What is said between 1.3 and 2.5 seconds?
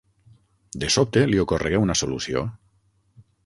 li ocorregué una solució.